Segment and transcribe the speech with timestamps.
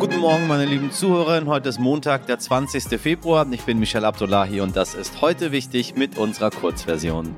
[0.00, 1.44] Guten Morgen, meine lieben Zuhörer.
[1.44, 2.98] Heute ist Montag, der 20.
[2.98, 3.46] Februar.
[3.52, 7.36] Ich bin Michel Abdullahi und das ist heute wichtig mit unserer Kurzversion.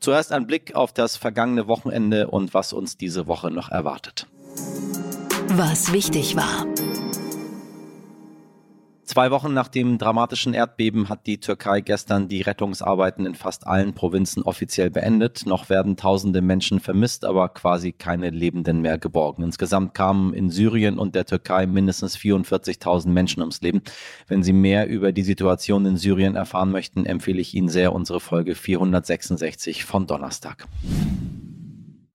[0.00, 4.26] Zuerst ein Blick auf das vergangene Wochenende und was uns diese Woche noch erwartet.
[5.46, 6.66] Was wichtig war.
[9.10, 13.92] Zwei Wochen nach dem dramatischen Erdbeben hat die Türkei gestern die Rettungsarbeiten in fast allen
[13.92, 15.46] Provinzen offiziell beendet.
[15.46, 19.42] Noch werden tausende Menschen vermisst, aber quasi keine Lebenden mehr geborgen.
[19.42, 23.82] Insgesamt kamen in Syrien und der Türkei mindestens 44.000 Menschen ums Leben.
[24.28, 28.20] Wenn Sie mehr über die Situation in Syrien erfahren möchten, empfehle ich Ihnen sehr unsere
[28.20, 30.68] Folge 466 von Donnerstag.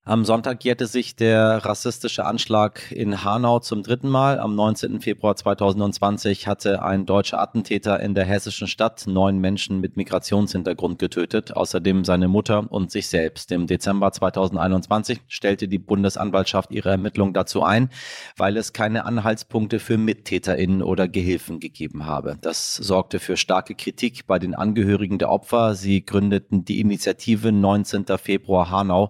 [0.08, 4.40] Am Sonntag jährte sich der rassistische Anschlag in Hanau zum dritten Mal.
[4.40, 5.02] Am 19.
[5.02, 11.56] Februar 2020 hatte ein deutscher Attentäter in der hessischen Stadt neun Menschen mit Migrationshintergrund getötet,
[11.56, 13.52] außerdem seine Mutter und sich selbst.
[13.52, 17.90] Im Dezember 2021 stellte die Bundesanwaltschaft ihre Ermittlung dazu ein,
[18.38, 22.38] weil es keine Anhaltspunkte für MittäterInnen oder Gehilfen gegeben habe.
[22.42, 25.74] Das sorgte für starke Kritik bei den Angehörigen der Opfer.
[25.74, 28.06] Sie gründeten die Initiative 19.
[28.20, 29.10] Februar Hanau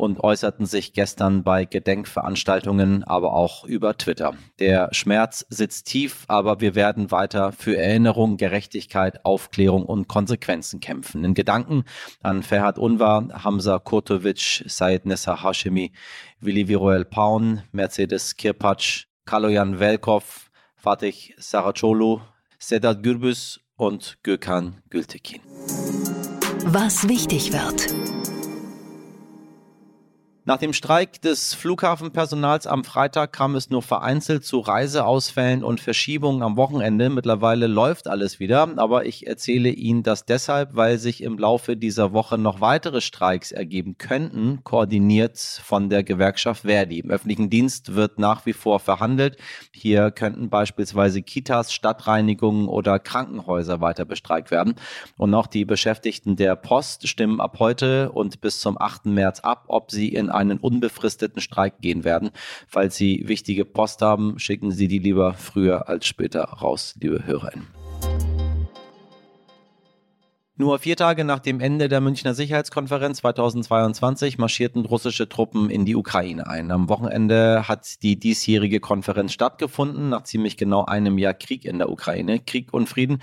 [0.00, 4.34] und äußerten sich gestern bei Gedenkveranstaltungen, aber auch über Twitter.
[4.60, 11.24] Der Schmerz sitzt tief, aber wir werden weiter für Erinnerung, Gerechtigkeit, Aufklärung und Konsequenzen kämpfen.
[11.24, 11.82] In Gedanken
[12.22, 15.90] an Ferhat Unvar, Hamza Kurtovic, Said Nessa Hashemi,
[16.38, 22.20] Willi Viruel Paun, Mercedes Kirpatsch, Kaloyan Velkov, Fatih Saracolu,
[22.60, 25.40] Sedat Gürbüz und Gökhan Gültekin.
[26.66, 27.99] Was wichtig wird.
[30.46, 36.42] Nach dem Streik des Flughafenpersonals am Freitag kam es nur vereinzelt zu Reiseausfällen und Verschiebungen
[36.42, 37.10] am Wochenende.
[37.10, 42.14] Mittlerweile läuft alles wieder, aber ich erzähle Ihnen das deshalb, weil sich im Laufe dieser
[42.14, 47.00] Woche noch weitere Streiks ergeben könnten, koordiniert von der Gewerkschaft Verdi.
[47.00, 49.36] Im öffentlichen Dienst wird nach wie vor verhandelt.
[49.74, 54.74] Hier könnten beispielsweise Kitas, Stadtreinigungen oder Krankenhäuser weiter bestreikt werden.
[55.18, 59.04] Und auch die Beschäftigten der Post stimmen ab heute und bis zum 8.
[59.04, 62.30] März ab, ob sie in einen unbefristeten Streik gehen werden.
[62.66, 67.68] Falls Sie wichtige Post haben, schicken Sie die lieber früher als später raus, liebe HörerInnen.
[70.60, 75.96] Nur vier Tage nach dem Ende der Münchner Sicherheitskonferenz 2022 marschierten russische Truppen in die
[75.96, 76.70] Ukraine ein.
[76.70, 81.88] Am Wochenende hat die diesjährige Konferenz stattgefunden, nach ziemlich genau einem Jahr Krieg in der
[81.88, 82.40] Ukraine.
[82.40, 83.22] Krieg und Frieden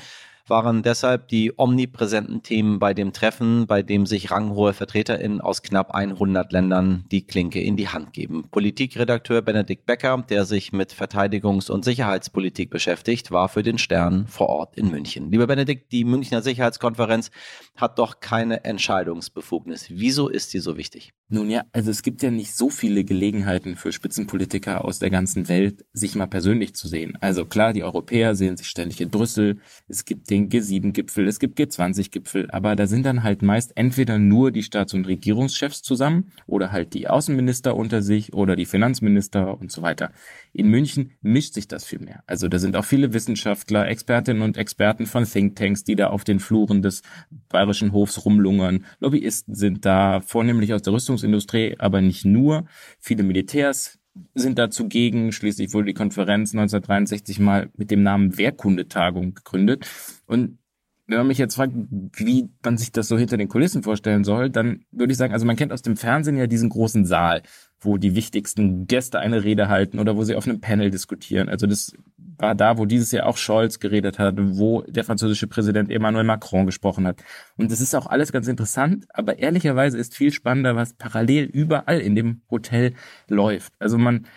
[0.50, 5.94] waren deshalb die omnipräsenten Themen bei dem Treffen, bei dem sich ranghohe VertreterInnen aus knapp
[5.94, 8.46] 100 Ländern die Klinke in die Hand geben.
[8.50, 14.50] Politikredakteur Benedikt Becker, der sich mit Verteidigungs- und Sicherheitspolitik beschäftigt, war für den Stern vor
[14.50, 15.32] Ort in München.
[15.32, 17.32] Lieber Benedikt, die Münchner Sicherheitskonferenz
[17.76, 19.88] hat doch keine Entscheidungsbefugnis.
[19.90, 21.14] Wieso ist sie so wichtig?
[21.30, 25.50] Nun ja, also es gibt ja nicht so viele Gelegenheiten für Spitzenpolitiker aus der ganzen
[25.50, 27.18] Welt, sich mal persönlich zu sehen.
[27.20, 29.60] Also klar, die Europäer sehen sich ständig in Brüssel.
[29.90, 34.52] Es gibt den G7-Gipfel, es gibt G20-Gipfel, aber da sind dann halt meist entweder nur
[34.52, 39.72] die Staats- und Regierungschefs zusammen oder halt die Außenminister unter sich oder die Finanzminister und
[39.72, 40.12] so weiter.
[40.54, 42.24] In München mischt sich das viel mehr.
[42.28, 46.40] Also da sind auch viele Wissenschaftler, Expertinnen und Experten von Thinktanks, die da auf den
[46.40, 47.02] Fluren des
[47.50, 48.86] bayerischen Hofs rumlungern.
[49.00, 52.66] Lobbyisten sind da, vornehmlich aus der Rüstung Rüstungsindustrie, aber nicht nur.
[53.00, 54.00] Viele Militärs
[54.36, 55.32] sind da zugegen.
[55.32, 59.88] Schließlich wurde die Konferenz 1963 mal mit dem Namen Wehrkundetagung gegründet.
[60.26, 60.60] Und
[61.08, 61.74] wenn man mich jetzt fragt,
[62.14, 65.46] wie man sich das so hinter den Kulissen vorstellen soll, dann würde ich sagen, also
[65.46, 67.44] man kennt aus dem Fernsehen ja diesen großen Saal,
[67.80, 71.50] wo die wichtigsten Gäste eine Rede halten oder wo sie auf einem Panel diskutieren.
[71.50, 71.94] Also das
[72.38, 76.66] war da, wo dieses Jahr auch Scholz geredet hat, wo der französische Präsident Emmanuel Macron
[76.66, 77.24] gesprochen hat.
[77.58, 82.00] Und das ist auch alles ganz interessant, aber ehrlicherweise ist viel spannender, was parallel überall
[82.00, 82.94] in dem Hotel
[83.28, 83.74] läuft.
[83.80, 84.28] Also man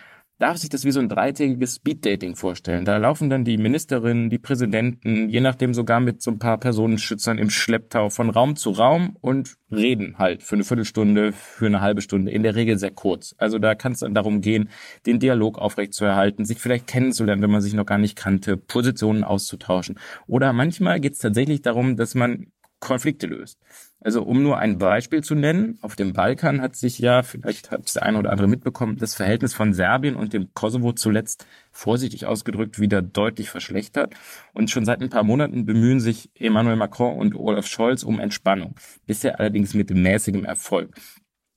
[0.41, 2.83] darf sich das wie so ein dreitägiges Speeddating vorstellen.
[2.83, 7.37] Da laufen dann die Ministerinnen, die Präsidenten, je nachdem sogar mit so ein paar Personenschützern
[7.37, 12.01] im Schlepptau von Raum zu Raum und reden halt für eine Viertelstunde, für eine halbe
[12.01, 13.35] Stunde, in der Regel sehr kurz.
[13.37, 14.69] Also da kann es dann darum gehen,
[15.05, 19.99] den Dialog aufrechtzuerhalten, sich vielleicht kennenzulernen, wenn man sich noch gar nicht kannte, Positionen auszutauschen.
[20.25, 22.47] Oder manchmal geht es tatsächlich darum, dass man
[22.79, 23.59] Konflikte löst.
[24.03, 27.85] Also um nur ein Beispiel zu nennen, auf dem Balkan hat sich ja, vielleicht hat
[27.85, 32.25] es der eine oder andere mitbekommen, das Verhältnis von Serbien und dem Kosovo zuletzt vorsichtig
[32.25, 34.15] ausgedrückt wieder deutlich verschlechtert.
[34.53, 38.73] Und schon seit ein paar Monaten bemühen sich Emmanuel Macron und Olaf Scholz um Entspannung,
[39.05, 40.95] bisher allerdings mit mäßigem Erfolg.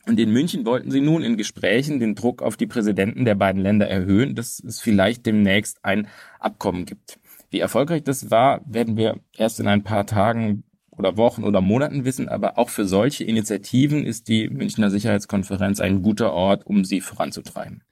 [0.06, 3.62] Und in München wollten sie nun in Gesprächen den Druck auf die Präsidenten der beiden
[3.62, 6.08] Länder erhöhen, dass es vielleicht demnächst ein
[6.38, 7.18] Abkommen gibt.
[7.48, 10.64] Wie erfolgreich das war, werden wir erst in ein paar Tagen
[10.98, 16.02] oder Wochen oder Monaten wissen, aber auch für solche Initiativen ist die Münchner Sicherheitskonferenz ein
[16.02, 17.82] guter Ort, um sie voranzutreiben.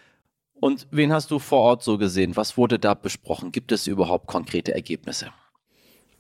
[0.55, 2.37] Und wen hast du vor Ort so gesehen?
[2.37, 3.51] Was wurde da besprochen?
[3.51, 5.33] Gibt es überhaupt konkrete Ergebnisse?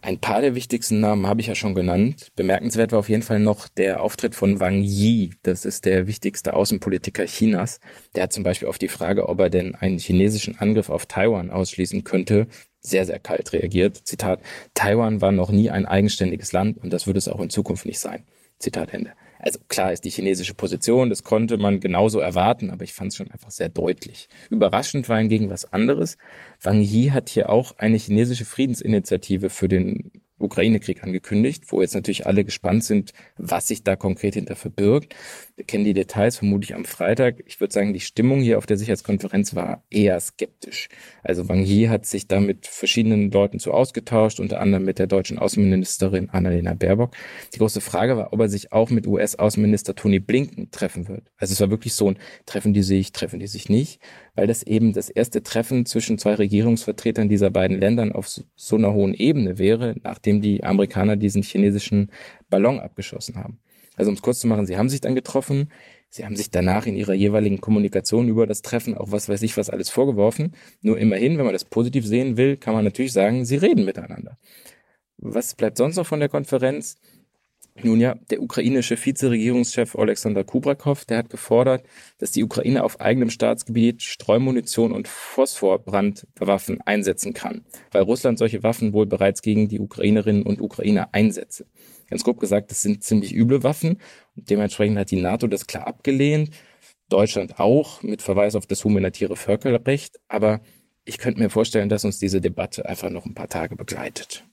[0.05, 2.33] Ein paar der wichtigsten Namen habe ich ja schon genannt.
[2.35, 5.31] Bemerkenswert war auf jeden Fall noch der Auftritt von Wang Yi.
[5.45, 7.79] Das ist der wichtigste Außenpolitiker Chinas.
[8.17, 11.53] Der hat zum Beispiel auf die Frage, ob er denn einen chinesischen Angriff auf Taiwan
[11.53, 12.49] ausschließen könnte,
[12.83, 13.97] sehr, sehr kalt reagiert.
[14.05, 14.41] Zitat,
[14.75, 18.01] Taiwan war noch nie ein eigenständiges Land und das wird es auch in Zukunft nicht
[18.01, 18.25] sein.
[18.59, 19.13] Zitat Ende.
[19.39, 23.17] Also klar ist die chinesische Position, das konnte man genauso erwarten, aber ich fand es
[23.17, 24.29] schon einfach sehr deutlich.
[24.51, 26.17] Überraschend war hingegen was anderes.
[26.61, 30.13] Wang Yi hat hier auch eine chinesische Friedensinitiative für den
[30.43, 35.15] Ukraine-Krieg angekündigt, wo jetzt natürlich alle gespannt sind, was sich da konkret hinter verbirgt.
[35.57, 37.43] Wir kennen die Details vermutlich am Freitag.
[37.47, 40.89] Ich würde sagen, die Stimmung hier auf der Sicherheitskonferenz war eher skeptisch.
[41.23, 45.07] Also Wang Yi hat sich da mit verschiedenen Leuten zu ausgetauscht, unter anderem mit der
[45.07, 47.15] deutschen Außenministerin Annalena Baerbock.
[47.55, 51.31] Die große Frage war, ob er sich auch mit US-Außenminister Tony Blinken treffen wird.
[51.37, 54.01] Also es war wirklich so ein Treffen die sich, treffen die sich nicht
[54.35, 58.93] weil das eben das erste Treffen zwischen zwei Regierungsvertretern dieser beiden Ländern auf so einer
[58.93, 62.11] hohen Ebene wäre, nachdem die Amerikaner diesen chinesischen
[62.49, 63.59] Ballon abgeschossen haben.
[63.97, 65.71] Also um es kurz zu machen, sie haben sich dann getroffen,
[66.09, 69.57] sie haben sich danach in ihrer jeweiligen Kommunikation über das Treffen auch was weiß ich
[69.57, 70.55] was alles vorgeworfen.
[70.81, 74.39] Nur immerhin, wenn man das positiv sehen will, kann man natürlich sagen, sie reden miteinander.
[75.19, 76.97] Was bleibt sonst noch von der Konferenz?
[77.81, 81.85] Nun ja, der ukrainische Vizeregierungschef Alexander Kubrakov, der hat gefordert,
[82.19, 88.93] dass die Ukraine auf eigenem Staatsgebiet Streumunition und Phosphorbrandwaffen einsetzen kann, weil Russland solche Waffen
[88.93, 91.67] wohl bereits gegen die Ukrainerinnen und Ukrainer einsetze.
[92.11, 93.99] Ganz grob gesagt, das sind ziemlich üble Waffen
[94.37, 96.51] und dementsprechend hat die NATO das klar abgelehnt,
[97.09, 100.61] Deutschland auch mit Verweis auf das humanitäre Völkerrecht, aber
[101.05, 104.45] ich könnte mir vorstellen, dass uns diese Debatte einfach noch ein paar Tage begleitet.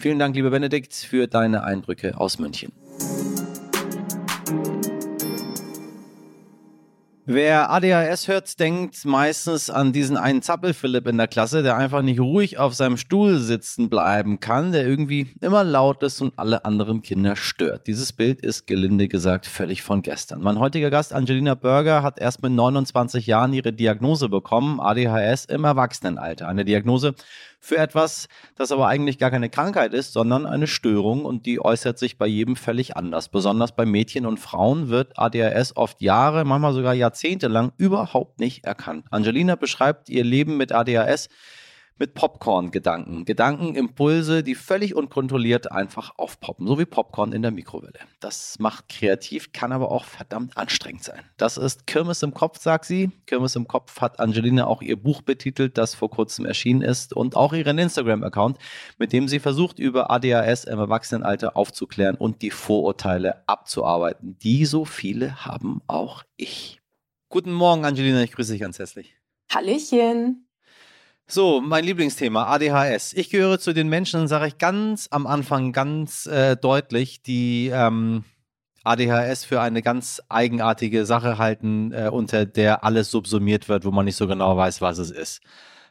[0.00, 2.72] Vielen Dank, lieber Benedikt, für deine Eindrücke aus München.
[7.26, 12.18] Wer ADHS hört, denkt meistens an diesen einen Zappelphilipp in der Klasse, der einfach nicht
[12.18, 17.02] ruhig auf seinem Stuhl sitzen bleiben kann, der irgendwie immer laut ist und alle anderen
[17.02, 17.86] Kinder stört.
[17.86, 20.40] Dieses Bild ist gelinde gesagt völlig von gestern.
[20.40, 25.64] Mein heutiger Gast Angelina Berger hat erst mit 29 Jahren ihre Diagnose bekommen, ADHS im
[25.64, 26.48] Erwachsenenalter.
[26.48, 27.14] Eine Diagnose,
[27.60, 31.98] für etwas, das aber eigentlich gar keine Krankheit ist, sondern eine Störung und die äußert
[31.98, 33.28] sich bei jedem völlig anders.
[33.28, 38.64] Besonders bei Mädchen und Frauen wird ADHS oft Jahre, manchmal sogar Jahrzehnte lang überhaupt nicht
[38.64, 39.06] erkannt.
[39.10, 41.28] Angelina beschreibt ihr Leben mit ADHS
[42.00, 43.26] mit Popcorn-Gedanken.
[43.26, 48.00] Gedanken, Impulse, die völlig unkontrolliert einfach aufpoppen, so wie Popcorn in der Mikrowelle.
[48.20, 51.20] Das macht kreativ, kann aber auch verdammt anstrengend sein.
[51.36, 53.10] Das ist Kirmes im Kopf, sagt sie.
[53.26, 57.36] Kirmes im Kopf hat Angelina auch ihr Buch betitelt, das vor kurzem erschienen ist und
[57.36, 58.56] auch ihren Instagram-Account,
[58.98, 64.38] mit dem sie versucht, über ADHS im Erwachsenenalter aufzuklären und die Vorurteile abzuarbeiten.
[64.38, 66.80] Die so viele haben auch ich.
[67.28, 69.14] Guten Morgen, Angelina, ich grüße dich ganz herzlich.
[69.52, 70.49] Hallöchen.
[71.32, 73.12] So, mein Lieblingsthema, ADHS.
[73.12, 78.24] Ich gehöre zu den Menschen, sage ich ganz am Anfang ganz äh, deutlich, die ähm,
[78.82, 84.06] ADHS für eine ganz eigenartige Sache halten, äh, unter der alles subsumiert wird, wo man
[84.06, 85.40] nicht so genau weiß, was es ist.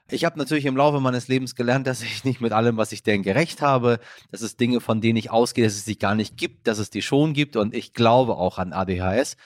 [0.10, 3.04] Ich habe natürlich im Laufe meines Lebens gelernt, dass ich nicht mit allem, was ich
[3.04, 4.00] denke, recht habe.
[4.32, 6.90] dass es Dinge, von denen ich ausgehe, dass es sie gar nicht gibt, dass es
[6.90, 7.56] die schon gibt.
[7.56, 9.38] Und ich glaube auch an ADHS.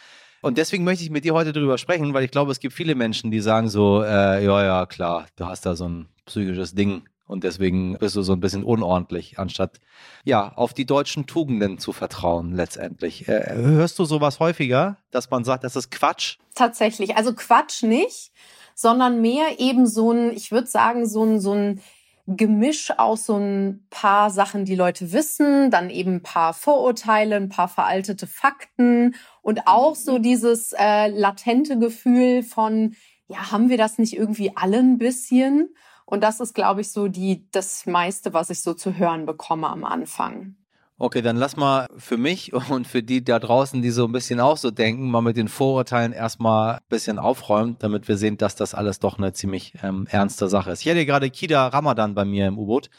[0.43, 2.95] Und deswegen möchte ich mit dir heute darüber sprechen, weil ich glaube, es gibt viele
[2.95, 7.03] Menschen, die sagen so, äh, ja, ja, klar, du hast da so ein psychisches Ding
[7.27, 9.79] und deswegen bist du so ein bisschen unordentlich, anstatt
[10.25, 13.25] ja auf die deutschen Tugenden zu vertrauen letztendlich.
[13.29, 16.39] Äh, hörst du sowas häufiger, dass man sagt, das ist Quatsch?
[16.55, 18.33] Tatsächlich, also Quatsch nicht,
[18.75, 21.81] sondern mehr eben so ein, ich würde sagen, so ein, so ein
[22.25, 27.49] Gemisch aus so ein paar Sachen, die Leute wissen, dann eben ein paar Vorurteile, ein
[27.49, 30.23] paar veraltete Fakten und auch so mhm.
[30.23, 32.95] dieses äh, latente Gefühl von,
[33.27, 35.75] ja, haben wir das nicht irgendwie alle ein bisschen?
[36.05, 39.69] Und das ist, glaube ich, so die, das meiste, was ich so zu hören bekomme
[39.69, 40.55] am Anfang.
[40.97, 44.39] Okay, dann lass mal für mich und für die da draußen, die so ein bisschen
[44.39, 48.55] auch so denken, mal mit den Vorurteilen erstmal ein bisschen aufräumen, damit wir sehen, dass
[48.55, 50.85] das alles doch eine ziemlich ähm, ernste Sache ist.
[50.85, 52.89] Ich hatte gerade Kida Ramadan bei mir im U-Boot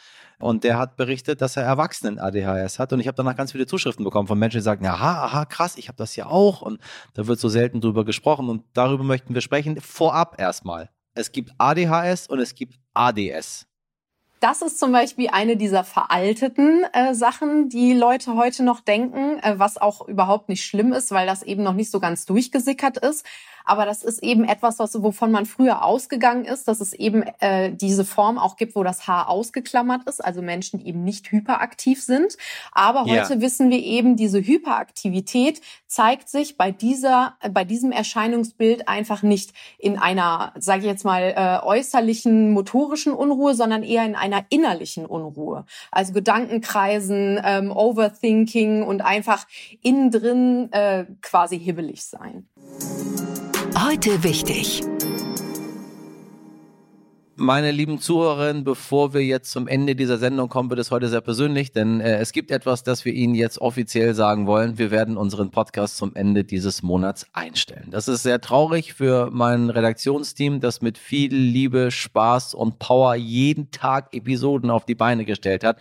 [0.44, 4.04] und der hat berichtet, dass er Erwachsenen-ADHS hat und ich habe danach ganz viele Zuschriften
[4.04, 6.80] bekommen von Menschen, die sagen, aha, aha, krass, ich habe das ja auch und
[7.14, 9.80] da wird so selten drüber gesprochen und darüber möchten wir sprechen.
[9.80, 10.90] Vorab erstmal.
[11.14, 13.66] Es gibt ADHS und es gibt ADS.
[14.40, 19.58] Das ist zum Beispiel eine dieser veralteten äh, Sachen, die Leute heute noch denken, äh,
[19.58, 23.24] was auch überhaupt nicht schlimm ist, weil das eben noch nicht so ganz durchgesickert ist.
[23.64, 27.72] Aber das ist eben etwas, was, wovon man früher ausgegangen ist, dass es eben äh,
[27.72, 32.02] diese Form auch gibt, wo das Haar ausgeklammert ist, also Menschen, die eben nicht hyperaktiv
[32.02, 32.36] sind.
[32.72, 33.40] Aber heute ja.
[33.40, 39.98] wissen wir eben, diese Hyperaktivität zeigt sich bei dieser, bei diesem Erscheinungsbild einfach nicht in
[39.98, 45.64] einer, sage ich jetzt mal, äh, äußerlichen motorischen Unruhe, sondern eher in einer innerlichen Unruhe.
[45.90, 49.46] Also Gedankenkreisen, ähm, Overthinking und einfach
[49.82, 52.48] innen drin äh, quasi hibbelig sein.
[53.86, 54.80] Heute wichtig.
[57.36, 61.20] Meine lieben Zuhörerinnen, bevor wir jetzt zum Ende dieser Sendung kommen, wird es heute sehr
[61.20, 64.78] persönlich, denn äh, es gibt etwas, das wir Ihnen jetzt offiziell sagen wollen.
[64.78, 67.88] Wir werden unseren Podcast zum Ende dieses Monats einstellen.
[67.90, 73.72] Das ist sehr traurig für mein Redaktionsteam, das mit viel Liebe, Spaß und Power jeden
[73.72, 75.78] Tag Episoden auf die Beine gestellt hat.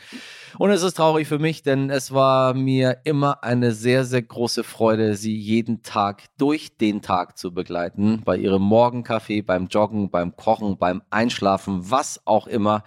[0.58, 4.64] Und es ist traurig für mich, denn es war mir immer eine sehr, sehr große
[4.64, 8.24] Freude, Sie jeden Tag durch den Tag zu begleiten.
[8.26, 12.84] Bei Ihrem Morgenkaffee, beim Joggen, beim Kochen, beim Einschlafen Einschlafen, was auch immer,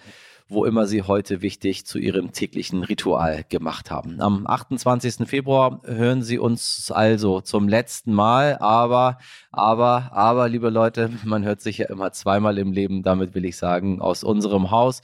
[0.48, 4.20] wo immer Sie heute wichtig zu Ihrem täglichen Ritual gemacht haben.
[4.20, 5.28] Am 28.
[5.28, 9.18] Februar hören Sie uns also zum letzten Mal, aber,
[9.50, 13.58] aber, aber, liebe Leute, man hört sich ja immer zweimal im Leben, damit will ich
[13.58, 15.02] sagen, aus unserem Haus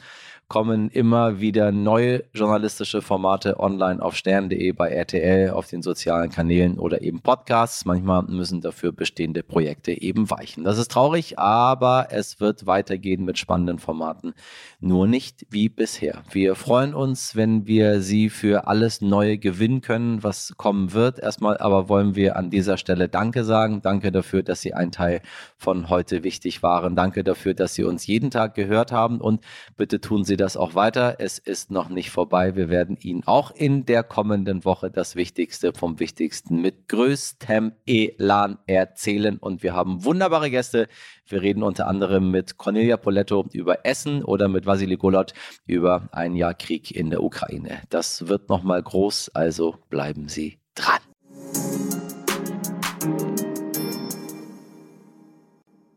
[0.53, 6.79] kommen immer wieder neue journalistische Formate online auf stern.de, bei RTL, auf den sozialen Kanälen
[6.79, 7.87] oder eben Podcasts.
[7.87, 10.63] Manchmal müssen dafür bestehende Projekte eben weichen.
[10.63, 14.35] Das ist traurig, aber es wird weitergehen mit spannenden Formaten.
[14.79, 16.23] Nur nicht wie bisher.
[16.31, 21.19] Wir freuen uns, wenn wir Sie für alles Neue gewinnen können, was kommen wird.
[21.19, 23.81] Erstmal aber wollen wir an dieser Stelle Danke sagen.
[23.81, 25.23] Danke dafür, dass Sie ein Teil
[25.57, 26.95] von heute wichtig waren.
[26.95, 29.41] Danke dafür, dass Sie uns jeden Tag gehört haben und
[29.79, 31.17] bitte tun Sie das auch weiter.
[31.21, 32.57] Es ist noch nicht vorbei.
[32.57, 38.59] Wir werden Ihnen auch in der kommenden Woche das Wichtigste vom Wichtigsten mit größtem Elan
[38.67, 39.39] erzählen.
[39.39, 40.89] Und wir haben wunderbare Gäste.
[41.27, 45.33] Wir reden unter anderem mit Cornelia Poletto über Essen oder mit Vasily Golot
[45.65, 47.81] über ein Jahr Krieg in der Ukraine.
[47.89, 51.12] Das wird nochmal groß, also bleiben Sie dran.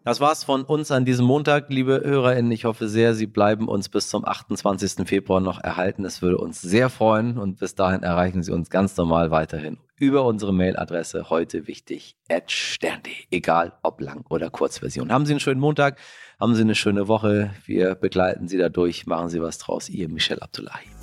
[0.05, 2.51] Das war's von uns an diesem Montag, liebe HörerInnen.
[2.51, 5.07] Ich hoffe sehr, Sie bleiben uns bis zum 28.
[5.07, 6.05] Februar noch erhalten.
[6.05, 10.25] Es würde uns sehr freuen und bis dahin erreichen Sie uns ganz normal weiterhin über
[10.25, 13.13] unsere Mailadresse heute wichtig at stern.de.
[13.31, 15.11] Egal ob Lang- oder Kurzversion.
[15.11, 15.97] Haben Sie einen schönen Montag,
[16.39, 17.55] haben Sie eine schöne Woche.
[17.65, 19.07] Wir begleiten Sie dadurch.
[19.07, 19.89] Machen Sie was draus.
[19.89, 20.94] Ihr Michel Abdullahi.